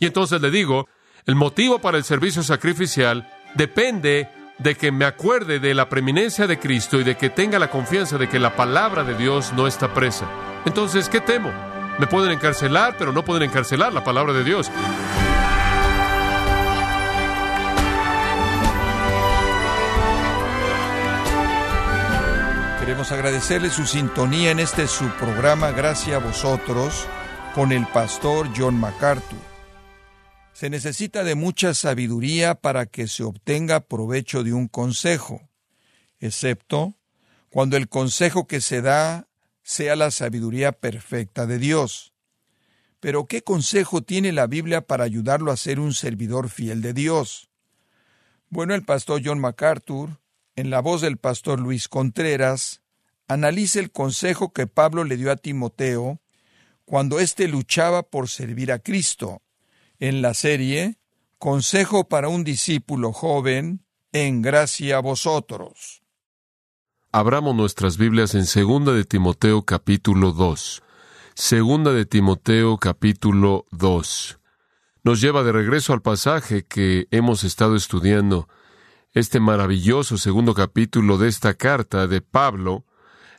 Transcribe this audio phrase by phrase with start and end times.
[0.00, 0.88] Y entonces le digo,
[1.26, 6.58] el motivo para el servicio sacrificial depende de que me acuerde de la preeminencia de
[6.58, 9.92] Cristo y de que tenga la confianza de que la palabra de Dios no está
[9.92, 10.26] presa.
[10.64, 11.50] Entonces, ¿qué temo?
[11.98, 14.70] Me pueden encarcelar, pero no pueden encarcelar la palabra de Dios.
[22.80, 27.06] Queremos agradecerle su sintonía en este su programa Gracias a vosotros
[27.54, 29.49] con el pastor John MacArthur.
[30.60, 35.48] Se necesita de mucha sabiduría para que se obtenga provecho de un consejo,
[36.18, 36.98] excepto
[37.48, 39.26] cuando el consejo que se da
[39.62, 42.12] sea la sabiduría perfecta de Dios.
[43.00, 47.48] Pero ¿qué consejo tiene la Biblia para ayudarlo a ser un servidor fiel de Dios?
[48.50, 50.20] Bueno, el pastor John MacArthur,
[50.56, 52.82] en la voz del pastor Luis Contreras,
[53.28, 56.20] analiza el consejo que Pablo le dio a Timoteo
[56.84, 59.40] cuando éste luchaba por servir a Cristo
[60.00, 60.96] en la serie
[61.38, 66.02] Consejo para un discípulo joven, en gracia a vosotros.
[67.12, 70.82] Abramos nuestras Biblias en Segunda de Timoteo capítulo 2.
[71.34, 74.38] Segunda de Timoteo capítulo 2.
[75.02, 78.48] Nos lleva de regreso al pasaje que hemos estado estudiando,
[79.12, 82.84] este maravilloso segundo capítulo de esta carta de Pablo,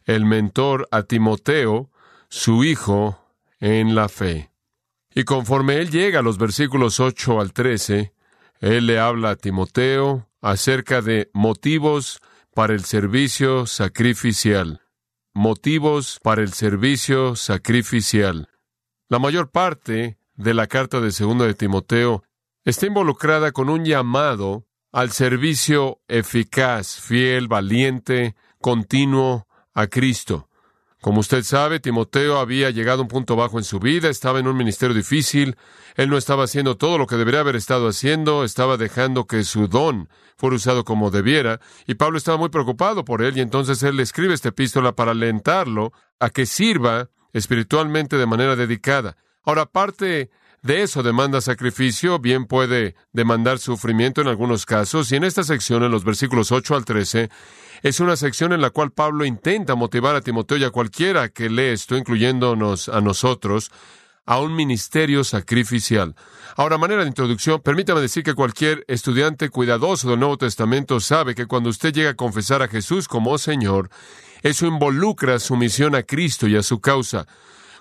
[0.05, 1.91] el mentor a Timoteo,
[2.29, 3.19] su hijo
[3.59, 4.50] en la fe.
[5.13, 8.13] Y conforme él llega a los versículos 8 al 13,
[8.61, 12.21] él le habla a Timoteo acerca de motivos
[12.53, 14.81] para el servicio sacrificial.
[15.33, 18.49] Motivos para el servicio sacrificial.
[19.09, 22.23] La mayor parte de la carta de segundo de Timoteo
[22.63, 30.49] está involucrada con un llamado al servicio eficaz, fiel, valiente, continuo a Cristo.
[31.01, 34.45] Como usted sabe, Timoteo había llegado a un punto bajo en su vida, estaba en
[34.45, 35.57] un ministerio difícil,
[35.95, 39.67] él no estaba haciendo todo lo que debería haber estado haciendo, estaba dejando que su
[39.67, 43.95] don fuera usado como debiera, y Pablo estaba muy preocupado por él, y entonces él
[43.97, 49.17] le escribe esta epístola para alentarlo a que sirva espiritualmente de manera dedicada.
[49.43, 50.29] Ahora, parte
[50.61, 55.83] de eso demanda sacrificio, bien puede demandar sufrimiento en algunos casos, y en esta sección,
[55.83, 57.29] en los versículos 8 al 13,
[57.81, 61.49] es una sección en la cual Pablo intenta motivar a Timoteo y a cualquiera que
[61.49, 63.71] lee esto, incluyéndonos a nosotros,
[64.25, 66.15] a un ministerio sacrificial.
[66.55, 71.47] Ahora, manera de introducción, permítame decir que cualquier estudiante cuidadoso del Nuevo Testamento sabe que
[71.47, 73.89] cuando usted llega a confesar a Jesús como Señor,
[74.43, 77.25] eso involucra su misión a Cristo y a su causa.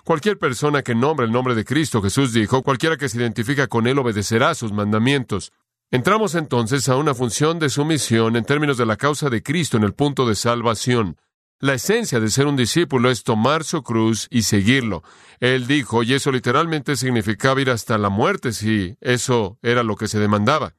[0.03, 3.85] Cualquier persona que nombre el nombre de Cristo, Jesús dijo, cualquiera que se identifica con
[3.87, 5.51] Él obedecerá sus mandamientos.
[5.91, 9.83] Entramos entonces a una función de sumisión en términos de la causa de Cristo en
[9.83, 11.17] el punto de salvación.
[11.59, 15.03] La esencia de ser un discípulo es tomar su cruz y seguirlo.
[15.39, 20.07] Él dijo, y eso literalmente significaba ir hasta la muerte si eso era lo que
[20.07, 20.73] se demandaba.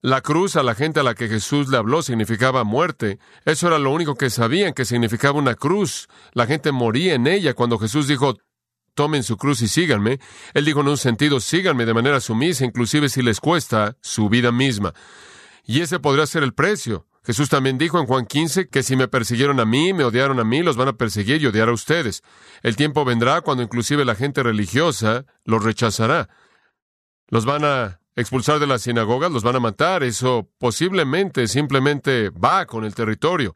[0.00, 3.18] La cruz a la gente a la que Jesús le habló significaba muerte.
[3.44, 6.08] Eso era lo único que sabían que significaba una cruz.
[6.34, 8.36] La gente moría en ella cuando Jesús dijo,
[8.94, 10.20] tomen su cruz y síganme.
[10.54, 14.52] Él dijo en un sentido, síganme de manera sumisa, inclusive si les cuesta su vida
[14.52, 14.94] misma.
[15.64, 17.06] Y ese podría ser el precio.
[17.24, 20.44] Jesús también dijo en Juan 15 que si me persiguieron a mí, me odiaron a
[20.44, 22.22] mí, los van a perseguir y odiar a ustedes.
[22.62, 26.28] El tiempo vendrá cuando inclusive la gente religiosa los rechazará.
[27.28, 30.02] Los van a expulsar de las sinagogas, los van a matar.
[30.02, 33.54] Eso posiblemente simplemente va con el territorio.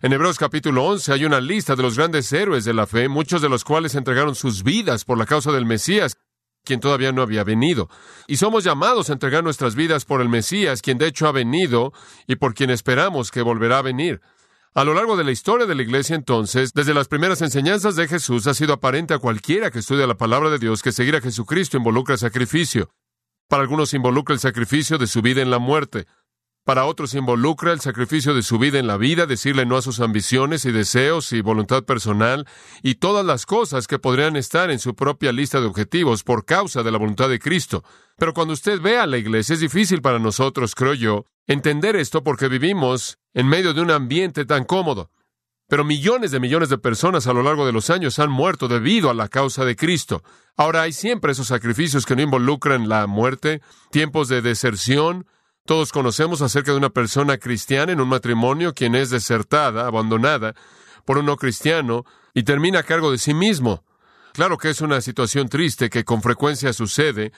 [0.00, 3.42] En Hebreos capítulo 11 hay una lista de los grandes héroes de la fe, muchos
[3.42, 6.16] de los cuales entregaron sus vidas por la causa del Mesías,
[6.64, 7.88] quien todavía no había venido.
[8.28, 11.92] Y somos llamados a entregar nuestras vidas por el Mesías, quien de hecho ha venido
[12.28, 14.20] y por quien esperamos que volverá a venir.
[14.72, 18.06] A lo largo de la historia de la Iglesia entonces, desde las primeras enseñanzas de
[18.06, 21.20] Jesús, ha sido aparente a cualquiera que estudia la palabra de Dios que seguir a
[21.20, 22.92] Jesucristo involucra sacrificio.
[23.48, 26.06] Para algunos involucra el sacrificio de su vida en la muerte.
[26.68, 30.00] Para otros involucra el sacrificio de su vida en la vida, decirle no a sus
[30.00, 32.46] ambiciones y deseos y voluntad personal
[32.82, 36.82] y todas las cosas que podrían estar en su propia lista de objetivos por causa
[36.82, 37.84] de la voluntad de Cristo.
[38.18, 42.22] Pero cuando usted ve a la iglesia es difícil para nosotros, creo yo, entender esto
[42.22, 45.10] porque vivimos en medio de un ambiente tan cómodo.
[45.68, 49.08] Pero millones de millones de personas a lo largo de los años han muerto debido
[49.08, 50.22] a la causa de Cristo.
[50.54, 55.26] Ahora hay siempre esos sacrificios que no involucran la muerte, tiempos de deserción,
[55.68, 60.54] todos conocemos acerca de una persona cristiana en un matrimonio quien es desertada, abandonada
[61.04, 63.84] por un no cristiano y termina a cargo de sí mismo.
[64.32, 67.32] Claro que es una situación triste que con frecuencia sucede.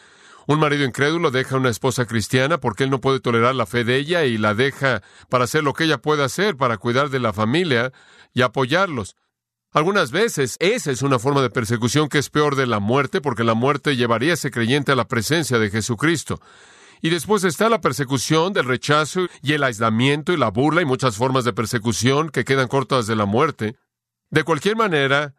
[0.47, 3.83] Un marido incrédulo deja a una esposa cristiana porque él no puede tolerar la fe
[3.83, 7.19] de ella y la deja para hacer lo que ella puede hacer para cuidar de
[7.19, 7.93] la familia
[8.33, 9.17] y apoyarlos.
[9.73, 13.43] Algunas veces esa es una forma de persecución que es peor de la muerte, porque
[13.43, 16.41] la muerte llevaría a ese creyente a la presencia de Jesucristo.
[17.03, 21.17] Y después está la persecución del rechazo y el aislamiento y la burla y muchas
[21.17, 23.77] formas de persecución que quedan cortas de la muerte.
[24.31, 25.35] De cualquier manera,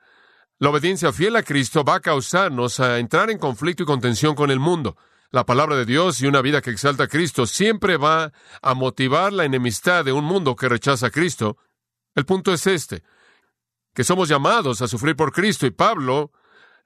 [0.58, 4.50] la obediencia fiel a Cristo va a causarnos a entrar en conflicto y contención con
[4.50, 4.98] el mundo.
[5.30, 9.32] La palabra de Dios y una vida que exalta a Cristo siempre va a motivar
[9.32, 11.58] la enemistad de un mundo que rechaza a Cristo.
[12.16, 13.04] El punto es este,
[13.94, 16.32] que somos llamados a sufrir por Cristo y Pablo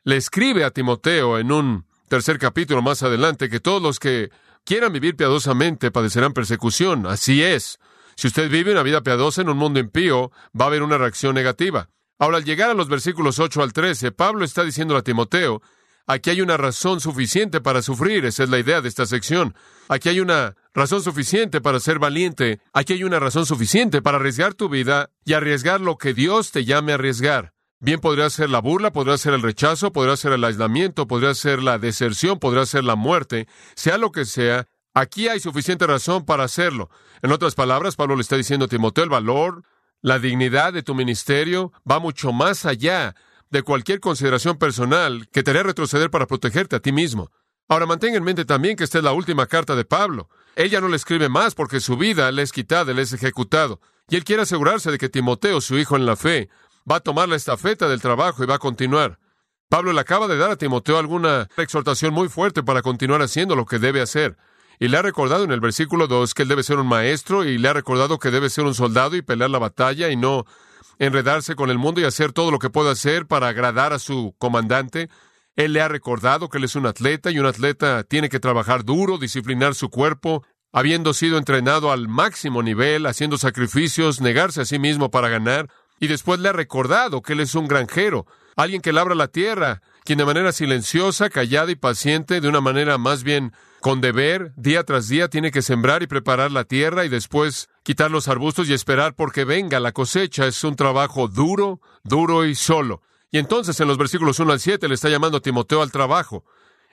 [0.03, 4.29] le escribe a Timoteo en un tercer capítulo más adelante que todos los que
[4.65, 7.07] quieran vivir piadosamente padecerán persecución.
[7.07, 7.79] Así es.
[8.15, 11.35] Si usted vive una vida piadosa en un mundo impío, va a haber una reacción
[11.35, 11.89] negativa.
[12.17, 15.61] Ahora, al llegar a los versículos 8 al 13, Pablo está diciendo a Timoteo,
[16.07, 19.53] aquí hay una razón suficiente para sufrir, esa es la idea de esta sección.
[19.89, 24.53] Aquí hay una razón suficiente para ser valiente, aquí hay una razón suficiente para arriesgar
[24.53, 27.54] tu vida y arriesgar lo que Dios te llame a arriesgar.
[27.79, 31.61] Bien podría ser la burla, podría ser el rechazo, podría ser el aislamiento, podría ser
[31.61, 36.45] la deserción, podría ser la muerte, sea lo que sea, aquí hay suficiente razón para
[36.45, 36.89] hacerlo.
[37.21, 39.63] En otras palabras, Pablo le está diciendo a Timoteo el valor,
[40.01, 43.15] la dignidad de tu ministerio va mucho más allá
[43.49, 47.29] de cualquier consideración personal que te hará retroceder para protegerte a ti mismo.
[47.67, 50.29] Ahora mantenga en mente también que esta es la última carta de Pablo.
[50.55, 53.81] Él ya no le escribe más porque su vida le es quitada, le es ejecutado.
[54.07, 56.49] Y él quiere asegurarse de que Timoteo, su hijo en la fe,
[56.89, 59.19] va a tomar la estafeta del trabajo y va a continuar.
[59.69, 63.65] Pablo le acaba de dar a Timoteo alguna exhortación muy fuerte para continuar haciendo lo
[63.65, 64.37] que debe hacer.
[64.79, 67.57] Y le ha recordado en el versículo 2 que él debe ser un maestro y
[67.57, 70.45] le ha recordado que debe ser un soldado y pelear la batalla y no
[70.99, 74.35] enredarse con el mundo y hacer todo lo que pueda hacer para agradar a su
[74.37, 75.09] comandante.
[75.55, 78.83] Él le ha recordado que él es un atleta y un atleta tiene que trabajar
[78.83, 84.79] duro, disciplinar su cuerpo, habiendo sido entrenado al máximo nivel, haciendo sacrificios, negarse a sí
[84.79, 85.69] mismo para ganar.
[85.99, 88.25] Y después le ha recordado que él es un granjero,
[88.55, 92.97] alguien que labra la tierra, quien de manera silenciosa, callada y paciente, de una manera
[92.97, 97.09] más bien con deber, día tras día tiene que sembrar y preparar la tierra y
[97.09, 100.47] después quitar los arbustos y esperar porque venga la cosecha.
[100.47, 103.03] Es un trabajo duro, duro y solo.
[103.31, 106.45] Y entonces en los versículos 1 al 7 le está llamando a Timoteo al trabajo.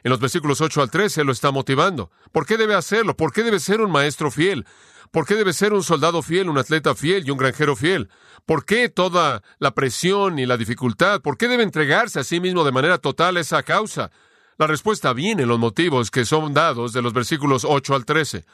[0.04, 2.10] En los versículos 8 al 13 lo está motivando.
[2.32, 3.16] ¿Por qué debe hacerlo?
[3.16, 4.66] ¿Por qué debe ser un maestro fiel?
[5.12, 8.08] ¿Por qué debe ser un soldado fiel, un atleta fiel y un granjero fiel?
[8.46, 11.20] ¿Por qué toda la presión y la dificultad?
[11.20, 14.10] ¿Por qué debe entregarse a sí mismo de manera total esa causa?
[14.58, 18.44] La respuesta viene en los motivos que son dados de los versículos 8 al 13.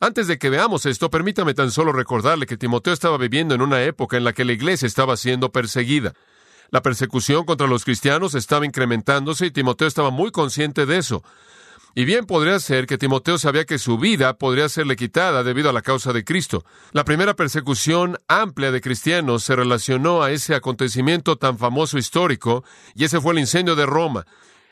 [0.00, 3.82] Antes de que veamos esto, permítame tan solo recordarle que Timoteo estaba viviendo en una
[3.82, 6.14] época en la que la iglesia estaba siendo perseguida.
[6.70, 11.22] La persecución contra los cristianos estaba incrementándose y Timoteo estaba muy consciente de eso.
[11.94, 15.72] Y bien podría ser que Timoteo sabía que su vida podría serle quitada debido a
[15.72, 16.64] la causa de Cristo.
[16.92, 22.62] La primera persecución amplia de cristianos se relacionó a ese acontecimiento tan famoso histórico,
[22.94, 24.26] y ese fue el incendio de Roma.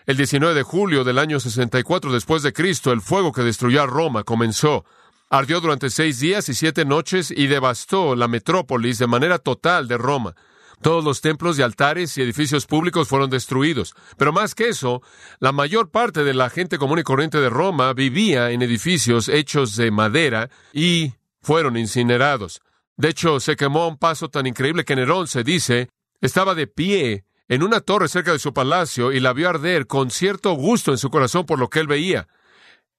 [0.05, 3.87] El 19 de julio del año 64 después de Cristo, el fuego que destruyó a
[3.87, 4.85] Roma comenzó.
[5.29, 9.99] Ardió durante seis días y siete noches y devastó la metrópolis de manera total de
[9.99, 10.37] Roma.
[10.83, 13.95] Todos los templos y altares y edificios públicos fueron destruidos.
[14.17, 15.03] Pero más que eso,
[15.41, 19.77] la mayor parte de la gente común y corriente de Roma vivía en edificios hechos
[19.77, 22.61] de madera y fueron incinerados.
[22.97, 25.89] De hecho, se quemó a un paso tan increíble que Nerón se dice
[26.21, 30.11] estaba de pie en una torre cerca de su palacio y la vio arder con
[30.11, 32.29] cierto gusto en su corazón por lo que él veía.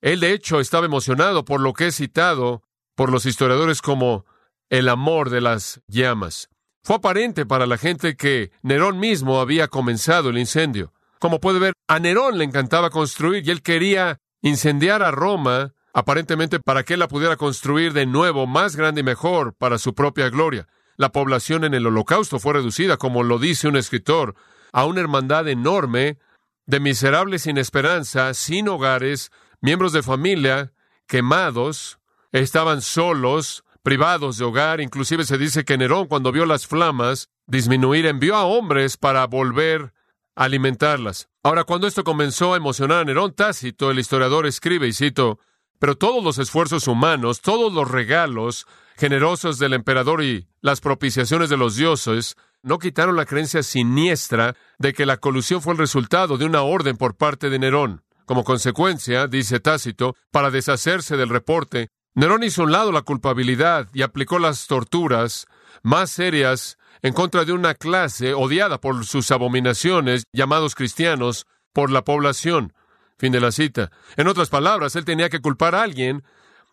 [0.01, 2.63] Él, de hecho, estaba emocionado por lo que es citado
[2.95, 4.25] por los historiadores como
[4.69, 6.49] el amor de las llamas.
[6.87, 10.93] Fue aparente para la gente que Nerón mismo había comenzado el incendio.
[11.19, 16.61] Como puede ver, a Nerón le encantaba construir y él quería incendiar a Roma, aparentemente
[16.61, 20.29] para que él la pudiera construir de nuevo más grande y mejor para su propia
[20.29, 20.69] gloria.
[20.95, 24.35] La población en el holocausto fue reducida, como lo dice un escritor,
[24.71, 26.19] a una hermandad enorme
[26.67, 29.29] de miserables sin esperanza, sin hogares,
[29.59, 30.71] miembros de familia,
[31.05, 31.99] quemados,
[32.31, 34.81] estaban solos, privados de hogar.
[34.81, 39.93] Inclusive se dice que Nerón, cuando vio las flamas disminuir, envió a hombres para volver
[40.35, 41.29] a alimentarlas.
[41.41, 45.39] Ahora, cuando esto comenzó a emocionar a Nerón, Tácito, el historiador, escribe, y cito,
[45.79, 48.67] pero todos los esfuerzos humanos, todos los regalos,
[48.97, 54.91] generosos del emperador y las propiciaciones de los dioses no quitaron la creencia siniestra de
[54.91, 58.03] que la colusión fue el resultado de una orden por parte de Nerón.
[58.25, 61.87] Como consecuencia, dice Tácito, para deshacerse del reporte,
[62.17, 65.45] Nerón hizo a un lado la culpabilidad y aplicó las torturas
[65.83, 72.03] más serias en contra de una clase odiada por sus abominaciones, llamados cristianos, por la
[72.03, 72.73] población.
[73.19, 73.91] Fin de la cita.
[74.15, 76.23] En otras palabras, él tenía que culpar a alguien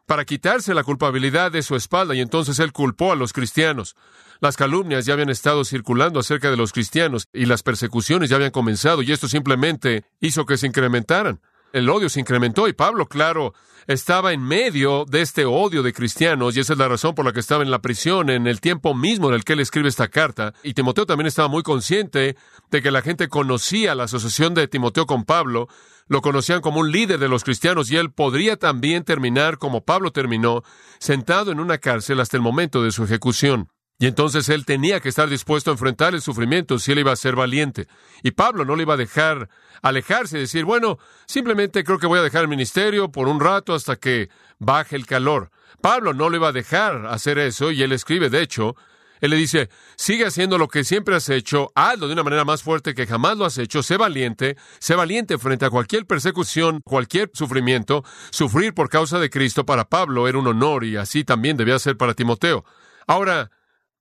[0.06, 3.96] para quitarse la culpabilidad de su espalda y entonces él culpó a los cristianos.
[4.40, 8.50] Las calumnias ya habían estado circulando acerca de los cristianos y las persecuciones ya habían
[8.50, 11.42] comenzado y esto simplemente hizo que se incrementaran.
[11.74, 13.52] El odio se incrementó y Pablo, claro,
[13.88, 17.32] estaba en medio de este odio de cristianos y esa es la razón por la
[17.32, 20.06] que estaba en la prisión en el tiempo mismo en el que él escribe esta
[20.06, 20.54] carta.
[20.62, 22.36] Y Timoteo también estaba muy consciente
[22.70, 25.66] de que la gente conocía la asociación de Timoteo con Pablo,
[26.06, 30.12] lo conocían como un líder de los cristianos y él podría también terminar como Pablo
[30.12, 30.62] terminó,
[31.00, 33.73] sentado en una cárcel hasta el momento de su ejecución.
[33.98, 37.16] Y entonces él tenía que estar dispuesto a enfrentar el sufrimiento si él iba a
[37.16, 37.86] ser valiente.
[38.22, 39.48] Y Pablo no le iba a dejar
[39.82, 43.74] alejarse y decir, bueno, simplemente creo que voy a dejar el ministerio por un rato
[43.74, 45.50] hasta que baje el calor.
[45.80, 48.74] Pablo no le iba a dejar hacer eso y él escribe, de hecho,
[49.20, 52.62] él le dice, sigue haciendo lo que siempre has hecho, hazlo de una manera más
[52.62, 57.30] fuerte que jamás lo has hecho, sé valiente, sé valiente frente a cualquier persecución, cualquier
[57.32, 58.04] sufrimiento.
[58.30, 61.96] Sufrir por causa de Cristo para Pablo era un honor y así también debía ser
[61.96, 62.64] para Timoteo.
[63.06, 63.50] Ahora,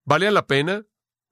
[0.06, 0.84] ¿Valía la pena?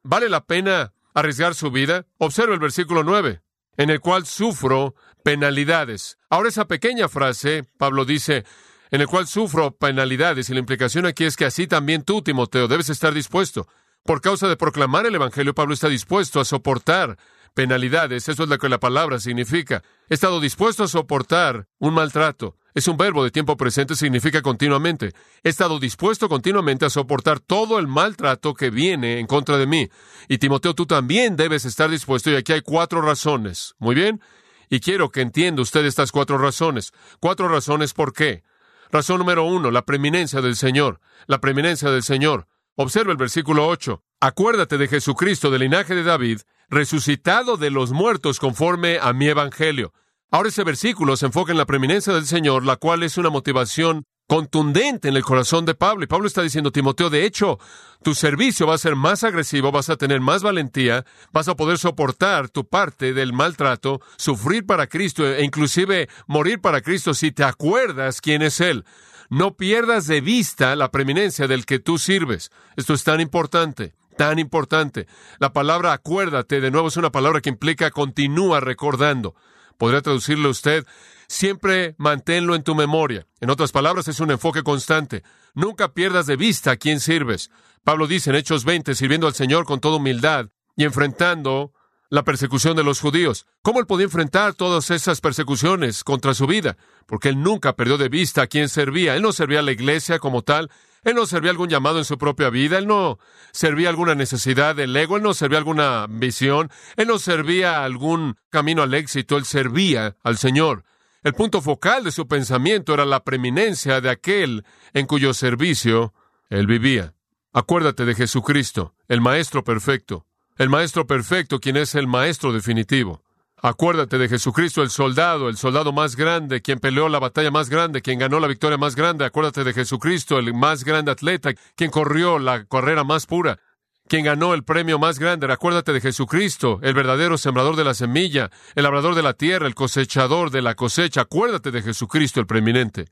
[0.03, 2.05] ¿Vale la pena arriesgar su vida?
[2.17, 3.41] Observa el versículo 9,
[3.77, 6.17] en el cual sufro penalidades.
[6.29, 8.45] Ahora esa pequeña frase, Pablo dice,
[8.89, 12.67] en el cual sufro penalidades, y la implicación aquí es que así también tú, Timoteo,
[12.67, 13.67] debes estar dispuesto.
[14.03, 17.17] Por causa de proclamar el Evangelio, Pablo está dispuesto a soportar
[17.53, 18.29] penalidades.
[18.29, 19.83] Eso es lo que la palabra significa.
[20.09, 22.57] He estado dispuesto a soportar un maltrato.
[22.73, 25.11] Es un verbo de tiempo presente, significa continuamente.
[25.43, 29.89] He estado dispuesto continuamente a soportar todo el maltrato que viene en contra de mí.
[30.29, 32.31] Y Timoteo, tú también debes estar dispuesto.
[32.31, 33.75] Y aquí hay cuatro razones.
[33.77, 34.21] Muy bien.
[34.69, 36.93] Y quiero que entienda usted estas cuatro razones.
[37.19, 38.43] Cuatro razones por qué.
[38.89, 41.01] Razón número uno, la preeminencia del Señor.
[41.27, 42.47] La preeminencia del Señor.
[42.75, 44.01] Observa el versículo 8.
[44.21, 46.41] Acuérdate de Jesucristo del linaje de David,
[46.71, 49.93] resucitado de los muertos conforme a mi evangelio.
[50.31, 54.05] Ahora ese versículo se enfoca en la preeminencia del Señor, la cual es una motivación
[54.27, 56.05] contundente en el corazón de Pablo.
[56.05, 57.59] Y Pablo está diciendo, Timoteo, de hecho,
[58.01, 61.77] tu servicio va a ser más agresivo, vas a tener más valentía, vas a poder
[61.77, 67.43] soportar tu parte del maltrato, sufrir para Cristo e inclusive morir para Cristo si te
[67.43, 68.85] acuerdas quién es Él.
[69.29, 72.49] No pierdas de vista la preeminencia del que tú sirves.
[72.77, 75.07] Esto es tan importante tan importante.
[75.39, 79.35] La palabra acuérdate, de nuevo, es una palabra que implica continúa recordando.
[79.77, 80.85] Podría traducirle usted,
[81.27, 83.25] siempre manténlo en tu memoria.
[83.39, 85.23] En otras palabras, es un enfoque constante.
[85.53, 87.49] Nunca pierdas de vista a quién sirves.
[87.83, 91.73] Pablo dice en Hechos 20, sirviendo al Señor con toda humildad y enfrentando
[92.11, 93.47] la persecución de los judíos.
[93.63, 96.77] ¿Cómo él podía enfrentar todas esas persecuciones contra su vida?
[97.07, 99.15] Porque él nunca perdió de vista a quién servía.
[99.15, 100.69] Él no servía a la iglesia como tal,
[101.03, 103.19] él no servía algún llamado en su propia vida, él no
[103.51, 108.83] servía alguna necesidad del ego, él no servía alguna visión, él no servía algún camino
[108.83, 110.83] al éxito, él servía al Señor.
[111.23, 116.13] El punto focal de su pensamiento era la preeminencia de aquel en cuyo servicio
[116.49, 117.13] él vivía.
[117.53, 120.25] Acuérdate de Jesucristo, el Maestro perfecto,
[120.57, 123.23] el Maestro perfecto quien es el Maestro definitivo.
[123.63, 128.01] Acuérdate de Jesucristo, el soldado, el soldado más grande, quien peleó la batalla más grande,
[128.01, 129.23] quien ganó la victoria más grande.
[129.23, 133.59] Acuérdate de Jesucristo, el más grande atleta, quien corrió la carrera más pura,
[134.07, 135.45] quien ganó el premio más grande.
[135.53, 139.75] Acuérdate de Jesucristo, el verdadero sembrador de la semilla, el labrador de la tierra, el
[139.75, 141.21] cosechador de la cosecha.
[141.21, 143.09] Acuérdate de Jesucristo, el preeminente.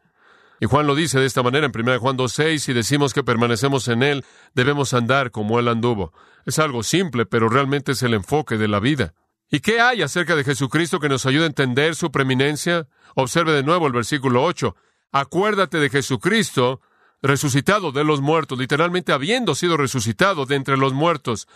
[0.60, 3.88] Y Juan lo dice de esta manera en 1 Juan 2.6, si decimos que permanecemos
[3.88, 4.26] en Él,
[4.56, 6.12] debemos andar como Él anduvo.
[6.48, 9.14] Es algo simple, pero realmente es el enfoque de la vida.
[9.52, 12.88] ¿Y qué hay acerca de Jesucristo que nos ayude a entender su preeminencia?
[13.16, 14.76] Observe de nuevo el versículo 8.
[15.12, 16.82] Acuérdate de Jesucristo
[17.22, 21.48] resucitado de los muertos, literalmente habiendo sido resucitado de entre los muertos,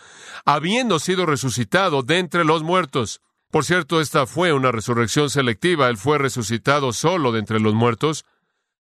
[0.44, 3.22] habiendo sido resucitado de entre los muertos.
[3.50, 8.24] Por cierto, esta fue una resurrección selectiva, él fue resucitado solo de entre los muertos.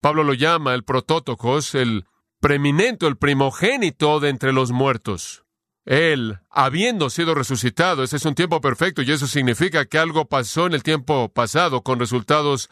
[0.00, 2.04] Pablo lo llama el protótocos, el
[2.40, 5.44] preeminente, el primogénito de entre los muertos.
[5.88, 10.66] Él, habiendo sido resucitado, ese es un tiempo perfecto y eso significa que algo pasó
[10.66, 12.68] en el tiempo pasado con resultados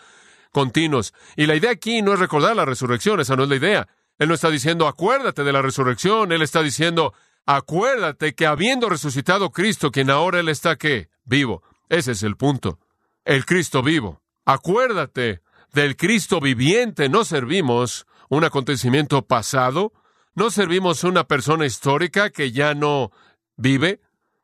[0.53, 1.15] continuos.
[1.35, 3.89] Y la idea aquí no es recordar la resurrección, esa no es la idea.
[4.19, 7.15] Él no está diciendo acuérdate de la resurrección, él está diciendo
[7.47, 11.63] acuérdate que habiendo resucitado Cristo, quien ahora él está que vivo.
[11.89, 12.81] Ese es el punto.
[13.25, 14.21] El Cristo vivo.
[14.45, 15.41] Acuérdate
[15.73, 19.95] del Cristo viviente, no servimos un acontecimiento pasado,
[20.37, 23.11] no servimos a una persona histórica que ya no
[23.57, 24.01] vive,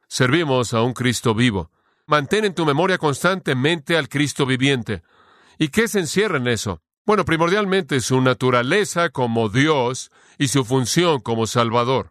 [0.09, 1.71] servimos a un Cristo vivo.
[2.07, 5.03] Mantén en tu memoria constantemente al Cristo viviente.
[5.59, 6.81] ¿Y qué se encierra en eso?
[7.05, 12.11] Bueno, primordialmente su naturaleza como Dios y su función como Salvador.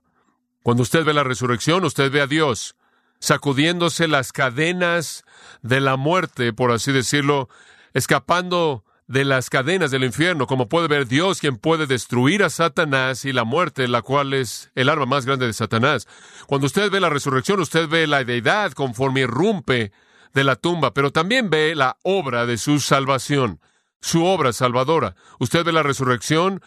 [0.63, 2.75] Cuando usted ve la resurrección, usted ve a Dios
[3.19, 5.23] sacudiéndose las cadenas
[5.61, 7.49] de la muerte, por así decirlo,
[7.93, 13.25] escapando de las cadenas del infierno, como puede ver Dios, quien puede destruir a Satanás
[13.25, 16.07] y la muerte, la cual es el arma más grande de Satanás.
[16.47, 19.91] Cuando usted ve la resurrección, usted ve la deidad conforme irrumpe
[20.33, 23.59] de la tumba, pero también ve la obra de su salvación,
[23.99, 25.15] su obra salvadora.
[25.39, 26.61] Usted ve la resurrección,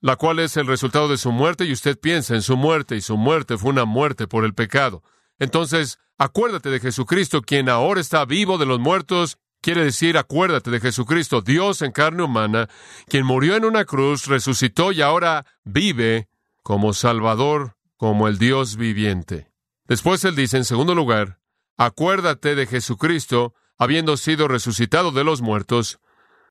[0.00, 3.02] la cual es el resultado de su muerte, y usted piensa en su muerte, y
[3.02, 5.04] su muerte fue una muerte por el pecado.
[5.38, 10.78] Entonces, acuérdate de Jesucristo, quien ahora está vivo de los muertos Quiere decir, acuérdate de
[10.78, 12.68] Jesucristo, Dios en carne humana,
[13.08, 16.28] quien murió en una cruz, resucitó y ahora vive
[16.62, 19.50] como Salvador, como el Dios viviente.
[19.88, 21.38] Después él dice, en segundo lugar,
[21.78, 25.98] acuérdate de Jesucristo, habiendo sido resucitado de los muertos,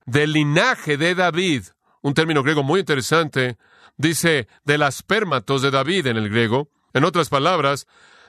[0.07, 1.65] del linaje de David,
[2.01, 3.59] un término griego muy interesante,
[3.95, 7.85] dice de las pérmatos de David en el griego, en otras palabras,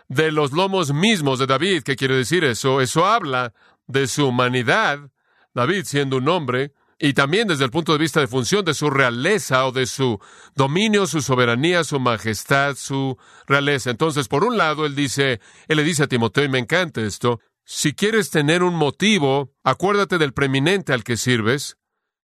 [0.09, 1.85] de los lomos mismos de David.
[1.85, 2.83] ¿Qué quiere decir eso?
[2.83, 3.55] Eso habla
[3.87, 5.11] de su humanidad,
[5.55, 8.88] David siendo un hombre, y también desde el punto de vista de función de su
[8.88, 10.21] realeza o de su
[10.55, 13.91] dominio, su soberanía, su majestad, su realeza.
[13.91, 17.41] Entonces, por un lado, él dice, él le dice a Timoteo, y me encanta esto,
[17.64, 21.76] si quieres tener un motivo, acuérdate del preeminente al que sirves.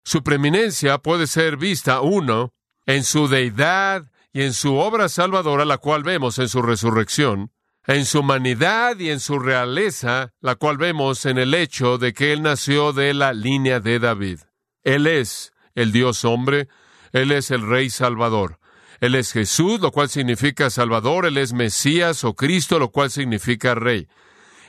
[0.04, 2.54] Su preeminencia puede ser vista, uno,
[2.86, 7.50] en su deidad y en su obra salvadora, la cual vemos en su resurrección
[7.86, 12.32] en su humanidad y en su realeza, la cual vemos en el hecho de que
[12.32, 14.40] él nació de la línea de David.
[14.82, 16.68] Él es el Dios hombre,
[17.12, 18.58] él es el Rey Salvador.
[19.00, 23.74] Él es Jesús, lo cual significa Salvador, él es Mesías o Cristo, lo cual significa
[23.74, 24.08] Rey.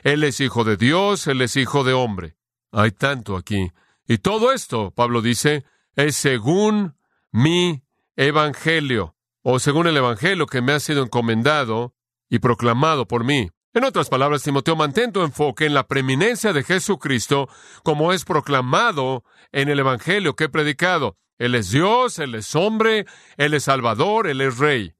[0.02, 2.36] Él es hijo de Dios, él es hijo de hombre.
[2.70, 3.72] Hay tanto aquí.
[4.06, 5.64] Y todo esto, Pablo dice,
[5.96, 6.94] es según
[7.32, 7.82] mi
[8.16, 11.94] evangelio, o según el evangelio que me ha sido encomendado
[12.28, 13.50] y proclamado por mí.
[13.74, 17.48] En otras palabras, Timoteo, mantén tu enfoque en la preeminencia de Jesucristo
[17.84, 21.16] como es proclamado en el Evangelio que he predicado.
[21.38, 23.06] Él es Dios, Él es hombre,
[23.36, 24.94] Él es Salvador, Él es Rey.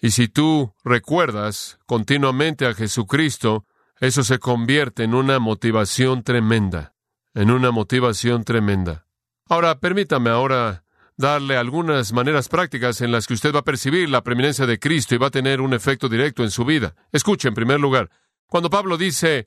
[0.00, 3.66] Y si tú recuerdas continuamente a Jesucristo,
[4.00, 6.94] eso se convierte en una motivación tremenda,
[7.34, 9.06] en una motivación tremenda.
[9.48, 10.83] Ahora, permítame ahora
[11.16, 15.14] darle algunas maneras prácticas en las que usted va a percibir la preeminencia de Cristo
[15.14, 16.94] y va a tener un efecto directo en su vida.
[17.12, 18.10] Escuche, en primer lugar,
[18.46, 19.46] cuando Pablo dice,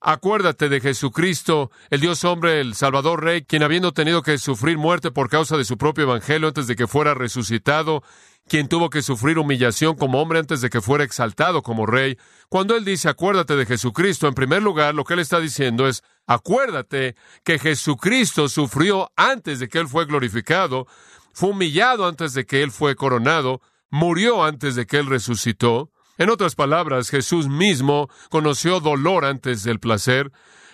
[0.00, 5.10] acuérdate de Jesucristo, el Dios hombre, el Salvador Rey, quien habiendo tenido que sufrir muerte
[5.10, 8.02] por causa de su propio Evangelio antes de que fuera resucitado,
[8.48, 12.18] quien tuvo que sufrir humillación como hombre antes de que fuera exaltado como rey.
[12.48, 16.02] Cuando él dice acuérdate de Jesucristo, en primer lugar lo que él está diciendo es
[16.30, 20.86] acuérdate que Jesucristo sufrió antes de que él fue glorificado,
[21.32, 25.90] fue humillado antes de que él fue coronado, murió antes de que él resucitó.
[26.18, 30.30] En otras palabras, Jesús mismo conoció dolor antes del placer,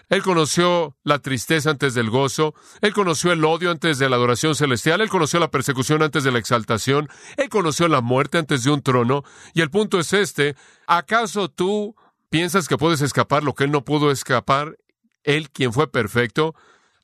[0.09, 4.55] él conoció la tristeza antes del gozo, Él conoció el odio antes de la adoración
[4.55, 8.71] celestial, Él conoció la persecución antes de la exaltación, Él conoció la muerte antes de
[8.71, 9.25] un trono.
[9.53, 10.55] Y el punto es este,
[10.87, 11.97] ¿acaso tú
[12.31, 14.77] piensas que puedes escapar lo que Él no pudo escapar?
[15.27, 16.55] Él quien fue perfecto.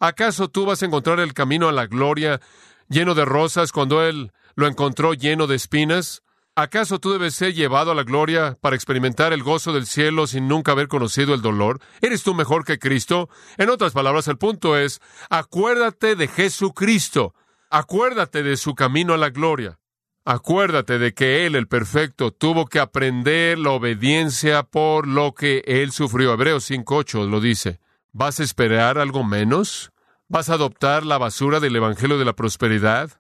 [0.00, 2.40] ¿Acaso tú vas a encontrar el camino a la gloria
[2.88, 6.22] lleno de rosas cuando Él lo encontró lleno de espinas?
[6.54, 10.48] ¿Acaso tú debes ser llevado a la gloria para experimentar el gozo del cielo sin
[10.48, 11.80] nunca haber conocido el dolor?
[12.02, 13.30] ¿Eres tú mejor que Cristo?
[13.56, 17.34] En otras palabras, el punto es, acuérdate de Jesucristo,
[17.70, 19.78] acuérdate de su camino a la gloria,
[20.26, 25.90] acuérdate de que Él, el perfecto, tuvo que aprender la obediencia por lo que Él
[25.90, 26.34] sufrió.
[26.34, 27.80] Hebreos 5.8 lo dice.
[28.14, 29.90] ¿Vas a esperar algo menos?
[30.28, 33.10] ¿Vas a adoptar la basura del Evangelio de la Prosperidad,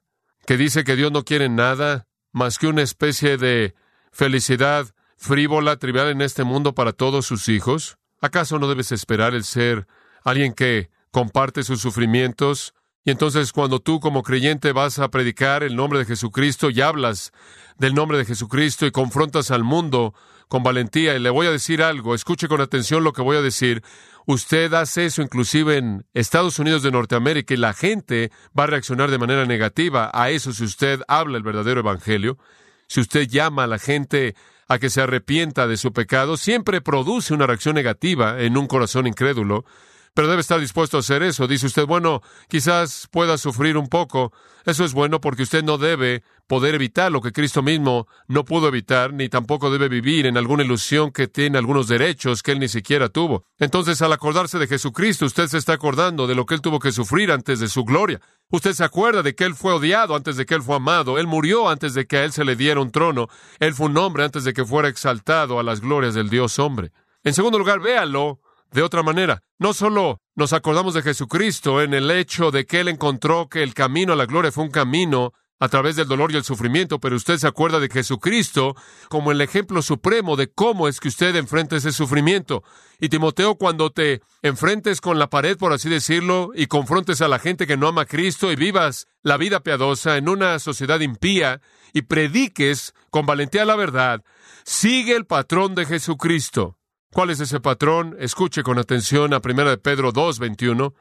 [0.46, 3.74] que dice que Dios no quiere nada más que una especie de
[4.12, 7.96] felicidad frívola, trivial en este mundo para todos sus hijos?
[8.20, 9.86] ¿Acaso no debes esperar el ser
[10.24, 12.74] alguien que comparte sus sufrimientos?
[13.02, 17.32] Y entonces cuando tú como creyente vas a predicar el nombre de Jesucristo y hablas
[17.78, 20.12] del nombre de Jesucristo y confrontas al mundo
[20.52, 23.40] con valentía, y le voy a decir algo, escuche con atención lo que voy a
[23.40, 23.82] decir,
[24.24, 29.10] Usted hace eso inclusive en Estados Unidos de Norteamérica y la gente va a reaccionar
[29.10, 32.38] de manera negativa a eso si usted habla el verdadero evangelio.
[32.86, 34.36] Si usted llama a la gente
[34.68, 39.08] a que se arrepienta de su pecado, siempre produce una reacción negativa en un corazón
[39.08, 39.64] incrédulo
[40.14, 41.46] pero debe estar dispuesto a hacer eso.
[41.46, 44.32] Dice usted, bueno, quizás pueda sufrir un poco.
[44.64, 48.68] Eso es bueno porque usted no debe poder evitar lo que Cristo mismo no pudo
[48.68, 52.68] evitar, ni tampoco debe vivir en alguna ilusión que tiene algunos derechos que él ni
[52.68, 53.44] siquiera tuvo.
[53.58, 56.92] Entonces, al acordarse de Jesucristo, usted se está acordando de lo que él tuvo que
[56.92, 58.20] sufrir antes de su gloria.
[58.50, 61.18] Usted se acuerda de que él fue odiado antes de que él fue amado.
[61.18, 63.28] Él murió antes de que a él se le diera un trono.
[63.58, 66.92] Él fue un hombre antes de que fuera exaltado a las glorias del Dios hombre.
[67.24, 68.41] En segundo lugar, véalo
[68.72, 69.42] de otra manera.
[69.58, 73.74] No solo nos acordamos de Jesucristo en el hecho de que Él encontró que el
[73.74, 75.32] camino a la gloria fue un camino
[75.62, 78.74] a través del dolor y el sufrimiento, pero usted se acuerda de Jesucristo
[79.08, 82.64] como el ejemplo supremo de cómo es que usted enfrenta ese sufrimiento.
[82.98, 87.38] Y Timoteo, cuando te enfrentes con la pared, por así decirlo, y confrontes a la
[87.38, 91.60] gente que no ama a Cristo y vivas la vida piadosa en una sociedad impía
[91.92, 94.24] y prediques con valentía la verdad,
[94.64, 96.76] sigue el patrón de Jesucristo.
[97.12, 98.16] ¿Cuál es ese patrón?
[98.18, 100.94] Escuche con atención a 1 de Pedro 2, 21.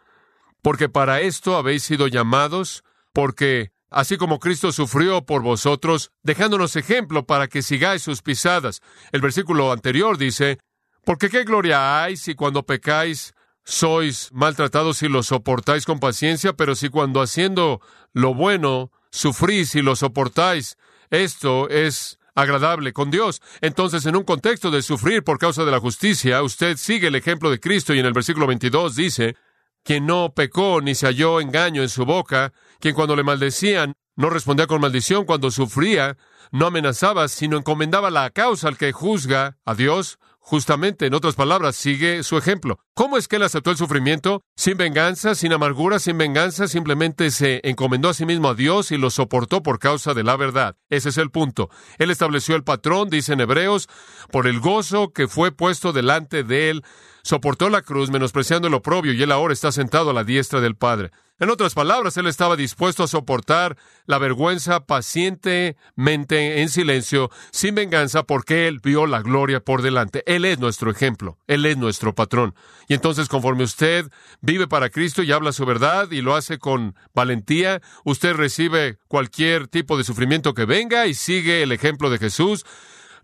[0.62, 7.26] Porque para esto habéis sido llamados, porque así como Cristo sufrió por vosotros, dejándonos ejemplo
[7.26, 8.82] para que sigáis sus pisadas.
[9.13, 10.60] El versículo anterior dice,
[11.06, 16.76] porque qué gloria hay si cuando pecáis sois maltratados y lo soportáis con paciencia, pero
[16.76, 17.80] si cuando haciendo
[18.12, 20.78] lo bueno sufrís y lo soportáis,
[21.10, 23.41] esto es agradable con Dios.
[23.61, 27.49] Entonces, en un contexto de sufrir por causa de la justicia, usted sigue el ejemplo
[27.49, 29.35] de Cristo y en el versículo 22 dice,
[29.83, 34.29] quien no pecó ni se halló engaño en su boca, quien cuando le maldecían no
[34.29, 36.17] respondía con maldición, cuando sufría
[36.51, 41.75] no amenazaba, sino encomendaba la causa al que juzga a Dios, Justamente, en otras palabras,
[41.75, 42.80] sigue su ejemplo.
[42.95, 44.43] ¿Cómo es que él aceptó el sufrimiento?
[44.56, 48.97] Sin venganza, sin amargura, sin venganza, simplemente se encomendó a sí mismo a Dios y
[48.97, 50.75] lo soportó por causa de la verdad.
[50.89, 51.69] Ese es el punto.
[51.99, 53.88] Él estableció el patrón, dicen Hebreos,
[54.32, 56.84] por el gozo que fue puesto delante de él,
[57.21, 60.75] soportó la cruz menospreciando el oprobio y él ahora está sentado a la diestra del
[60.75, 61.12] Padre.
[61.41, 63.75] En otras palabras, él estaba dispuesto a soportar
[64.06, 70.21] la vergüenza pacientemente, en silencio, sin venganza, porque él vio la gloria por delante.
[70.27, 72.54] Él es nuestro ejemplo, él es nuestro patrón.
[72.88, 74.06] Y entonces, conforme usted
[74.41, 79.67] vive para Cristo y habla su verdad y lo hace con valentía, usted recibe cualquier
[79.67, 82.67] tipo de sufrimiento que venga y sigue el ejemplo de Jesús.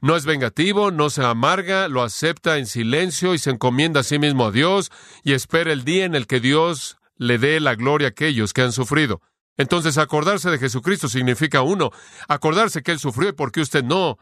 [0.01, 4.17] No es vengativo, no se amarga, lo acepta en silencio y se encomienda a sí
[4.17, 4.91] mismo a Dios
[5.23, 8.61] y espera el día en el que Dios le dé la gloria a aquellos que
[8.61, 9.21] han sufrido.
[9.57, 11.91] Entonces, acordarse de Jesucristo significa uno,
[12.27, 14.17] acordarse que Él sufrió y por qué usted no.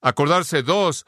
[0.00, 1.06] Acordarse dos,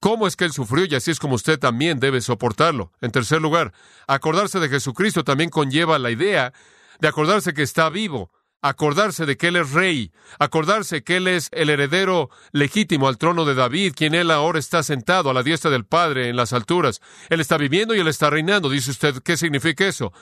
[0.00, 2.92] cómo es que Él sufrió y así es como usted también debe soportarlo.
[3.00, 3.72] En tercer lugar,
[4.08, 6.52] acordarse de Jesucristo también conlleva la idea
[6.98, 11.48] de acordarse que está vivo, acordarse de que Él es rey, acordarse que Él es
[11.52, 15.70] el heredero legítimo al trono de David, quien Él ahora está sentado a la diestra
[15.70, 17.00] del Padre en las alturas.
[17.28, 18.68] Él está viviendo y Él está reinando.
[18.68, 20.12] Dice usted, ¿qué significa eso?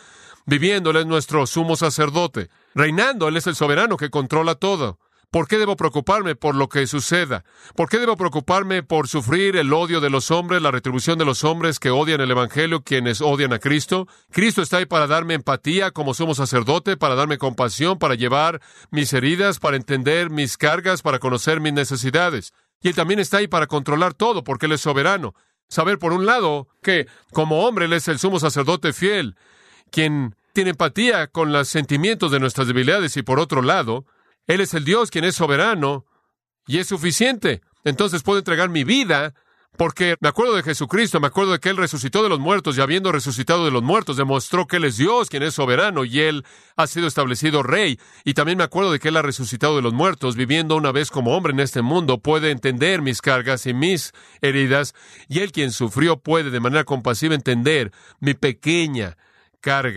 [0.48, 2.48] Viviendo, Él es nuestro sumo sacerdote.
[2.74, 4.98] Reinando, Él es el soberano que controla todo.
[5.30, 7.44] ¿Por qué debo preocuparme por lo que suceda?
[7.76, 11.44] ¿Por qué debo preocuparme por sufrir el odio de los hombres, la retribución de los
[11.44, 14.08] hombres que odian el Evangelio, quienes odian a Cristo?
[14.30, 19.12] Cristo está ahí para darme empatía como sumo sacerdote, para darme compasión, para llevar mis
[19.12, 22.54] heridas, para entender mis cargas, para conocer mis necesidades.
[22.80, 25.34] Y Él también está ahí para controlar todo, porque Él es soberano.
[25.68, 29.36] Saber, por un lado, que como hombre Él es el sumo sacerdote fiel,
[29.90, 34.06] quien tiene empatía con los sentimientos de nuestras debilidades y por otro lado,
[34.48, 36.04] Él es el Dios quien es soberano
[36.66, 37.60] y es suficiente.
[37.84, 39.34] Entonces puedo entregar mi vida
[39.76, 42.80] porque me acuerdo de Jesucristo, me acuerdo de que Él resucitó de los muertos y
[42.80, 46.44] habiendo resucitado de los muertos demostró que Él es Dios quien es soberano y Él
[46.74, 48.00] ha sido establecido rey.
[48.24, 51.12] Y también me acuerdo de que Él ha resucitado de los muertos, viviendo una vez
[51.12, 54.92] como hombre en este mundo, puede entender mis cargas y mis heridas
[55.28, 59.16] y Él quien sufrió puede de manera compasiva entender mi pequeña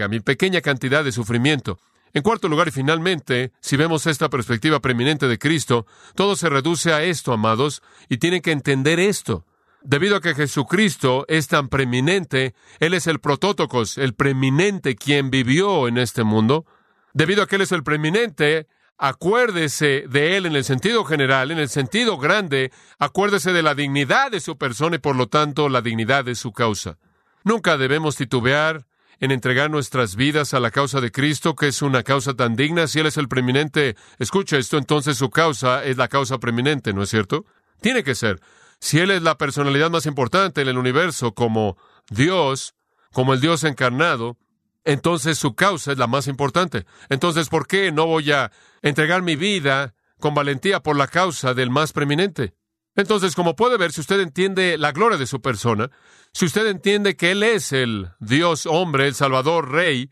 [0.09, 1.79] mi pequeña cantidad de sufrimiento.
[2.13, 6.91] En cuarto lugar, y finalmente, si vemos esta perspectiva preeminente de Cristo, todo se reduce
[6.91, 9.45] a esto, amados, y tienen que entender esto.
[9.81, 15.87] Debido a que Jesucristo es tan preeminente, Él es el protótocos, el preeminente quien vivió
[15.87, 16.65] en este mundo.
[17.13, 21.59] Debido a que Él es el preeminente, acuérdese de Él en el sentido general, en
[21.59, 25.81] el sentido grande, acuérdese de la dignidad de su persona y por lo tanto la
[25.81, 26.97] dignidad de su causa.
[27.43, 28.85] Nunca debemos titubear
[29.21, 32.87] en entregar nuestras vidas a la causa de Cristo, que es una causa tan digna.
[32.87, 37.03] Si Él es el preeminente, escucha esto, entonces su causa es la causa preeminente, ¿no
[37.03, 37.45] es cierto?
[37.81, 38.41] Tiene que ser.
[38.79, 41.77] Si Él es la personalidad más importante en el universo como
[42.09, 42.73] Dios,
[43.13, 44.37] como el Dios encarnado,
[44.85, 46.87] entonces su causa es la más importante.
[47.09, 51.69] Entonces, ¿por qué no voy a entregar mi vida con valentía por la causa del
[51.69, 52.55] más preeminente?
[52.95, 55.89] Entonces, como puede ver, si usted entiende la gloria de su persona,
[56.33, 60.09] si usted entiende que Él es el Dios hombre, el Salvador Rey,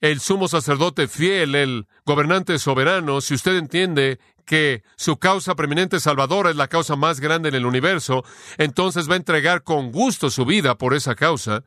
[0.00, 6.50] el sumo sacerdote fiel, el gobernante soberano, si usted entiende que su causa preeminente salvadora
[6.50, 8.24] es la causa más grande en el universo,
[8.58, 11.64] entonces va a entregar con gusto su vida por esa causa,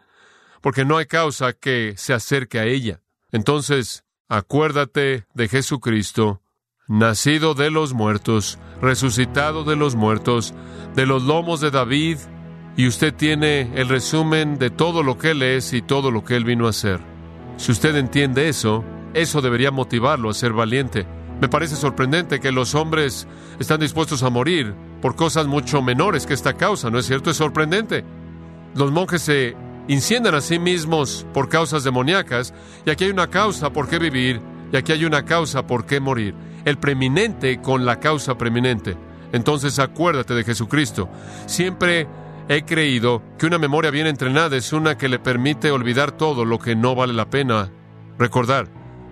[0.62, 3.02] porque no hay causa que se acerque a ella.
[3.32, 6.43] Entonces, acuérdate de Jesucristo
[6.88, 10.54] nacido de los muertos, resucitado de los muertos,
[10.96, 12.18] de los lomos de David,
[12.76, 16.36] y usted tiene el resumen de todo lo que Él es y todo lo que
[16.36, 17.00] Él vino a hacer.
[17.58, 21.06] Si usted entiende eso, eso debería motivarlo a ser valiente.
[21.40, 23.28] Me parece sorprendente que los hombres
[23.60, 27.30] están dispuestos a morir por cosas mucho menores que esta causa, ¿no es cierto?
[27.30, 28.04] Es sorprendente.
[28.76, 29.56] Los monjes se
[29.88, 32.54] incendian a sí mismos por causas demoníacas
[32.86, 34.42] y aquí hay una causa por qué vivir
[34.72, 36.34] y aquí hay una causa por qué morir.
[36.66, 38.98] El preeminente con la causa preeminente.
[39.32, 41.10] Entonces acuérdate de Jesucristo.
[41.46, 42.08] Siempre
[42.48, 46.60] he creído que una memoria bien entrenada es una que le permite olvidar todo lo
[46.60, 47.70] que no vale la pena
[48.18, 48.68] recordar.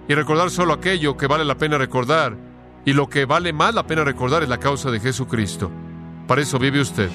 [0.07, 2.35] Y recordar solo aquello que vale la pena recordar.
[2.85, 5.71] Y lo que vale más la pena recordar es la causa de Jesucristo.
[6.27, 7.09] Para eso vive usted.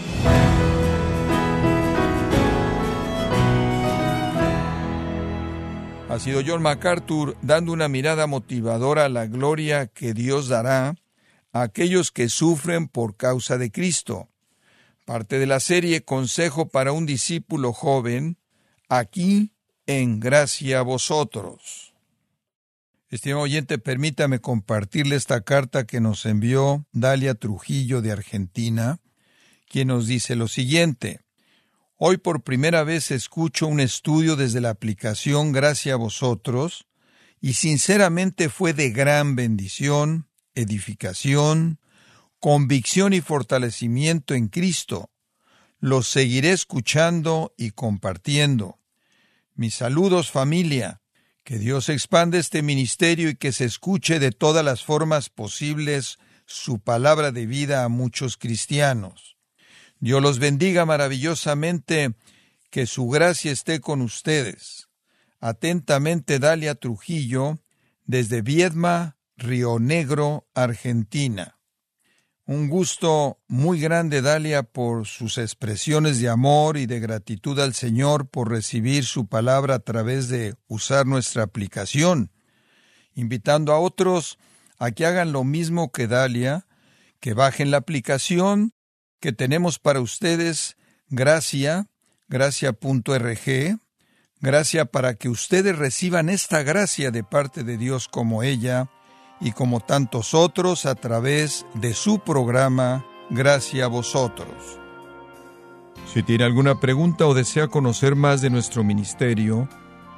[6.17, 10.95] Ha sido John MacArthur dando una mirada motivadora a la gloria que Dios dará
[11.53, 14.31] a aquellos que sufren por causa de Cristo.
[15.05, 18.39] Parte de la serie Consejo para un discípulo joven,
[18.89, 19.53] aquí
[19.85, 21.93] en gracia a vosotros.
[23.11, 29.01] Estimado oyente, permítame compartirle esta carta que nos envió Dalia Trujillo de Argentina,
[29.69, 31.26] quien nos dice lo siguiente.
[31.99, 36.87] Hoy por primera vez escucho un estudio desde la aplicación Gracia a vosotros
[37.41, 41.81] y sinceramente fue de gran bendición, edificación,
[42.39, 45.11] convicción y fortalecimiento en Cristo.
[45.81, 48.79] Los seguiré escuchando y compartiendo.
[49.55, 51.01] Mis saludos familia.
[51.45, 56.79] Que Dios expande este ministerio y que se escuche de todas las formas posibles su
[56.79, 59.36] palabra de vida a muchos cristianos.
[59.99, 62.15] Dios los bendiga maravillosamente,
[62.71, 64.89] que su gracia esté con ustedes.
[65.41, 67.59] Atentamente Dalia Trujillo,
[68.05, 71.59] desde Viedma, Río Negro, Argentina.
[72.45, 78.29] Un gusto muy grande, Dalia, por sus expresiones de amor y de gratitud al Señor
[78.29, 82.31] por recibir su palabra a través de usar nuestra aplicación,
[83.15, 84.39] invitando a otros
[84.79, 86.67] a que hagan lo mismo que Dalia,
[87.19, 88.76] que bajen la aplicación
[89.21, 90.77] que tenemos para ustedes
[91.09, 91.89] gracia,
[92.29, 93.79] gracia.rg,
[94.41, 98.91] gracia para que ustedes reciban esta gracia de parte de Dios como ella
[99.41, 104.79] y como tantos otros a través de su programa Gracia a vosotros.
[106.13, 109.69] Si tiene alguna pregunta o desea conocer más de nuestro ministerio,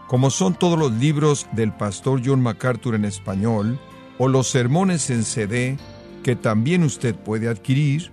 [0.07, 3.81] como son todos los libros del pastor John MacArthur en español
[4.19, 5.79] o los sermones en CD
[6.23, 8.13] que también usted puede adquirir,